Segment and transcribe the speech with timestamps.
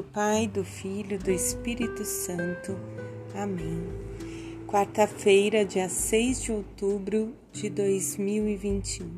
[0.00, 2.74] do Pai, do Filho, do Espírito Santo.
[3.34, 3.82] Amém.
[4.66, 9.10] Quarta-feira, dia 6 de outubro de 2021.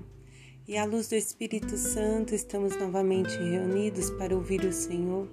[0.66, 5.29] E à luz do Espírito Santo, estamos novamente reunidos para ouvir o Senhor,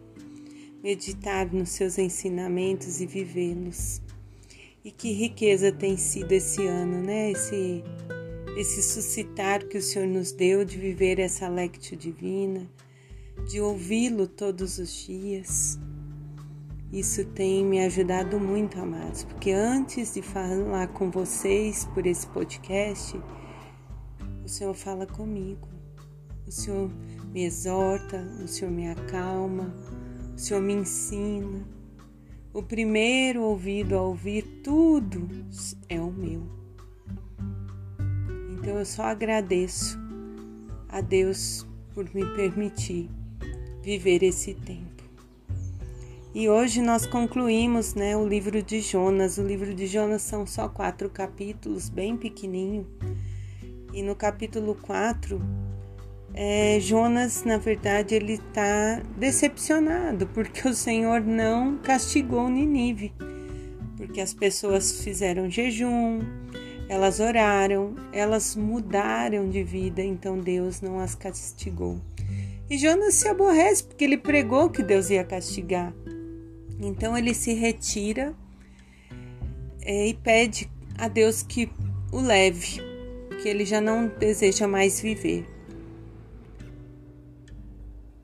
[0.84, 4.04] meditar nos seus ensinamentos e vivê-los.
[4.86, 7.32] E que riqueza tem sido esse ano, né?
[7.32, 7.84] Esse,
[8.56, 12.70] esse suscitar que o Senhor nos deu de viver essa lectio divina
[13.48, 15.80] de ouvi-lo todos os dias.
[16.92, 23.16] Isso tem me ajudado muito, amados, porque antes de falar com vocês por esse podcast,
[24.44, 25.68] o Senhor fala comigo.
[26.48, 26.90] O Senhor
[27.32, 29.72] me exorta, o Senhor me acalma,
[30.36, 31.64] o Senhor me ensina.
[32.52, 35.30] O primeiro ouvido a ouvir tudo
[35.88, 36.42] é o meu.
[38.54, 40.00] Então eu só agradeço
[40.88, 43.19] a Deus por me permitir
[43.90, 45.04] viver esse tempo.
[46.32, 49.40] E hoje nós concluímos né, o livro de Jonas.
[49.40, 52.86] O livro de Jonas são só quatro capítulos, bem pequenininho.
[53.92, 55.42] E no capítulo 4,
[56.36, 63.12] é, Jonas, na verdade, ele está decepcionado porque o Senhor não castigou Ninive.
[63.98, 66.20] Porque as pessoas fizeram jejum,
[66.88, 72.00] elas oraram, elas mudaram de vida, então Deus não as castigou.
[72.70, 75.94] E Jonas se aborrece porque ele pregou que Deus ia castigar.
[76.80, 78.34] Então ele se retira
[79.82, 81.72] é, e pede a Deus que
[82.12, 82.80] o leve,
[83.42, 85.48] que ele já não deseja mais viver.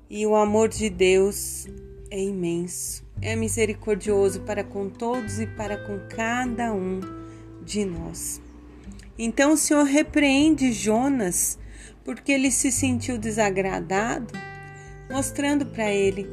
[0.10, 1.68] E o amor de Deus
[2.12, 7.02] é imenso, é misericordioso para com todos e para com cada um
[7.64, 8.40] de nós.
[9.18, 11.58] Então o Senhor repreende Jonas
[12.06, 14.32] porque ele se sentiu desagradado,
[15.12, 16.30] mostrando para ele,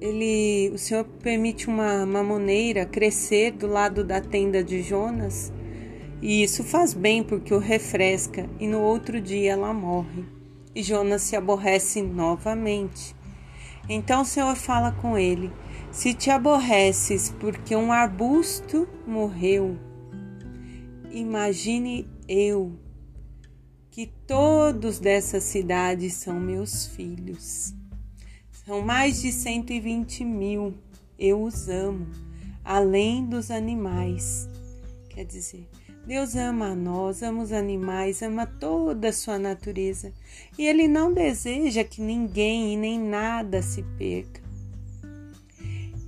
[0.00, 5.52] ele, o Senhor permite uma mamoneira crescer do lado da tenda de Jonas,
[6.20, 10.24] e isso faz bem porque o refresca, e no outro dia ela morre.
[10.74, 13.14] E Jonas se aborrece novamente.
[13.88, 15.52] Então o Senhor fala com ele:
[15.90, 19.76] Se te aborreces porque um arbusto morreu,
[21.12, 22.72] imagine eu
[23.92, 27.74] que todos dessa cidade são meus filhos.
[28.64, 30.74] São mais de 120 mil.
[31.18, 32.06] Eu os amo,
[32.64, 34.48] além dos animais.
[35.10, 35.68] Quer dizer,
[36.06, 40.10] Deus ama a nós, ama os animais, ama toda a sua natureza.
[40.56, 44.40] E Ele não deseja que ninguém e nem nada se perca.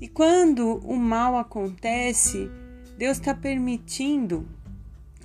[0.00, 2.50] E quando o mal acontece,
[2.96, 4.48] Deus está permitindo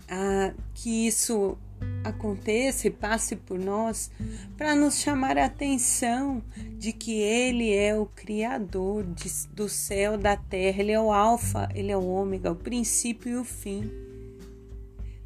[0.09, 1.57] ah, que isso
[2.03, 4.11] aconteça e passe por nós
[4.57, 6.41] para nos chamar a atenção
[6.77, 11.69] de que Ele é o Criador de, do céu, da terra, Ele é o Alfa,
[11.73, 13.89] Ele é o Ômega, o princípio e o fim.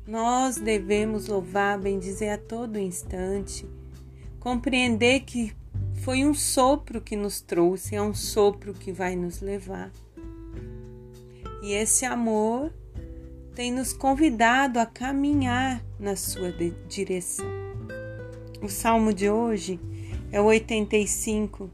[0.05, 3.65] Nós devemos louvar, bendizer a todo instante,
[4.39, 5.55] compreender que
[6.01, 9.91] foi um sopro que nos trouxe, é um sopro que vai nos levar.
[11.61, 12.73] E esse amor
[13.55, 16.51] tem nos convidado a caminhar na sua
[16.87, 17.45] direção.
[18.61, 19.79] O salmo de hoje
[20.31, 21.69] é o 85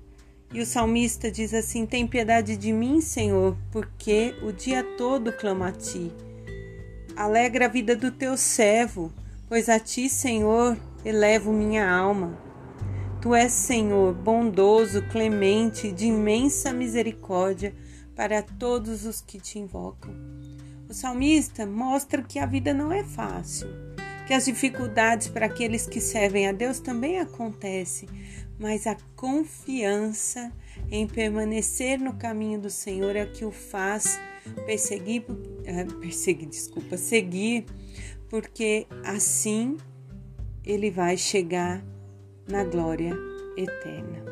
[0.52, 5.64] e o salmista diz assim: Tem piedade de mim, Senhor, porque o dia todo clamo
[5.64, 6.12] a ti.
[7.16, 9.12] Alegra a vida do teu servo,
[9.48, 12.38] pois a ti, Senhor, elevo minha alma.
[13.22, 17.74] Tu és, Senhor, bondoso, clemente, de imensa misericórdia
[18.16, 20.39] para todos os que te invocam.
[20.90, 23.68] O salmista mostra que a vida não é fácil,
[24.26, 28.10] que as dificuldades para aqueles que servem a Deus também acontecem,
[28.58, 30.52] mas a confiança
[30.90, 34.20] em permanecer no caminho do Senhor é que o faz
[34.66, 35.26] perseguir,
[35.64, 37.68] é, perseguir, desculpa, seguir,
[38.28, 39.78] porque assim
[40.66, 41.86] ele vai chegar
[42.48, 43.16] na glória
[43.56, 44.26] eterna.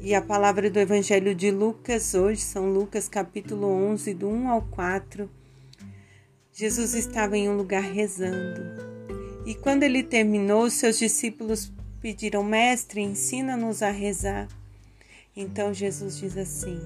[0.00, 4.62] E a palavra do Evangelho de Lucas hoje são Lucas capítulo 11, do 1 ao
[4.62, 5.39] 4
[6.52, 8.60] Jesus estava em um lugar rezando.
[9.46, 14.48] E quando ele terminou, seus discípulos pediram: Mestre, ensina-nos a rezar.
[15.36, 16.78] Então Jesus diz assim: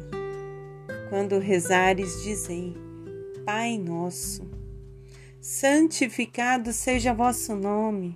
[1.09, 2.77] Quando rezares, dizei:
[3.45, 4.49] Pai nosso,
[5.41, 8.15] santificado seja vosso nome.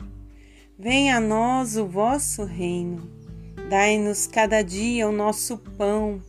[0.79, 3.11] Venha a nós o vosso reino.
[3.69, 6.23] Dai-nos cada dia o nosso pão.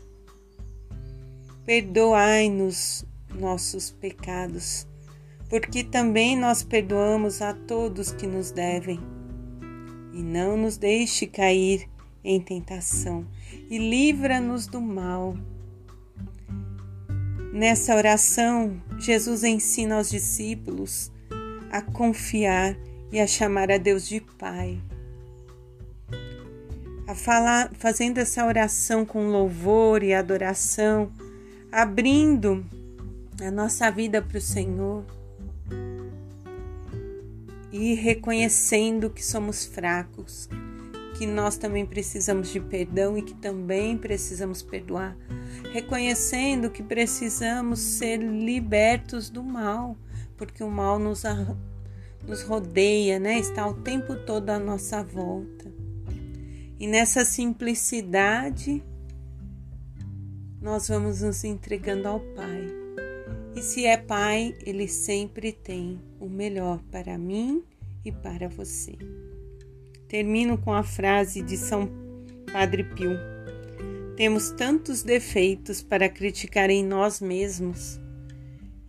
[1.66, 4.88] Perdoai-nos nossos pecados
[5.50, 9.00] porque também nós perdoamos a todos que nos devem.
[10.14, 11.90] E não nos deixe cair
[12.24, 13.26] em tentação,
[13.70, 15.36] e livra-nos do mal.
[17.54, 21.12] Nessa oração, Jesus ensina aos discípulos
[21.72, 22.78] a confiar
[23.12, 24.80] e a chamar a Deus de Pai.
[27.08, 31.12] A falar, fazendo essa oração com louvor e adoração,
[31.72, 32.64] abrindo
[33.42, 35.06] a nossa vida para o Senhor
[37.72, 40.50] e reconhecendo que somos fracos,
[41.18, 45.18] que nós também precisamos de perdão e que também precisamos perdoar,
[45.72, 49.98] reconhecendo que precisamos ser libertos do mal,
[50.38, 51.24] porque o mal nos,
[52.26, 53.38] nos rodeia, né?
[53.38, 55.72] Está o tempo todo à nossa volta.
[56.80, 58.82] E nessa simplicidade,
[60.62, 62.79] nós vamos nos entregando ao Pai.
[63.60, 67.62] E se é Pai, Ele sempre tem o melhor para mim
[68.06, 68.98] e para você.
[70.08, 71.90] Termino com a frase de São
[72.54, 73.18] Padre Pio:
[74.16, 78.00] Temos tantos defeitos para criticar em nós mesmos,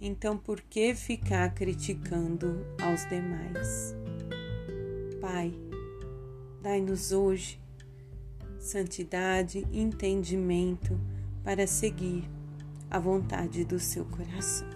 [0.00, 3.96] então por que ficar criticando aos demais?
[5.20, 5.52] Pai,
[6.62, 7.60] dai-nos hoje
[8.60, 10.96] santidade e entendimento
[11.42, 12.22] para seguir
[12.90, 14.68] a vontade do seu coração.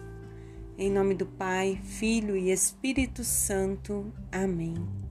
[0.78, 4.12] Em nome do Pai, Filho e Espírito Santo.
[4.30, 5.03] Amém.